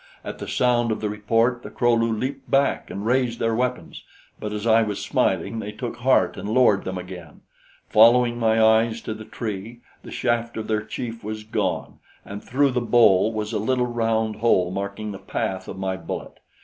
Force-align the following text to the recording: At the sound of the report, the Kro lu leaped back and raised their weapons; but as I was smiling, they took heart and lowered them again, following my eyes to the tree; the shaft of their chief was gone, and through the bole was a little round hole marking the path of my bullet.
At 0.23 0.39
the 0.39 0.47
sound 0.47 0.91
of 0.91 0.99
the 0.99 1.09
report, 1.11 1.61
the 1.61 1.69
Kro 1.69 1.93
lu 1.93 2.11
leaped 2.11 2.49
back 2.49 2.89
and 2.89 3.05
raised 3.05 3.37
their 3.37 3.53
weapons; 3.53 4.01
but 4.39 4.51
as 4.51 4.65
I 4.65 4.81
was 4.81 4.99
smiling, 4.99 5.59
they 5.59 5.71
took 5.71 5.97
heart 5.97 6.37
and 6.37 6.49
lowered 6.49 6.85
them 6.85 6.97
again, 6.97 7.41
following 7.87 8.39
my 8.39 8.59
eyes 8.59 8.99
to 9.01 9.13
the 9.13 9.25
tree; 9.25 9.81
the 10.01 10.09
shaft 10.09 10.57
of 10.57 10.67
their 10.67 10.81
chief 10.83 11.23
was 11.23 11.43
gone, 11.43 11.99
and 12.25 12.43
through 12.43 12.71
the 12.71 12.81
bole 12.81 13.31
was 13.31 13.53
a 13.53 13.59
little 13.59 13.85
round 13.85 14.37
hole 14.37 14.71
marking 14.71 15.11
the 15.11 15.19
path 15.19 15.67
of 15.67 15.77
my 15.77 15.97
bullet. 15.97 16.39